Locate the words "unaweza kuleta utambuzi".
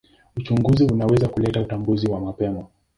0.85-2.07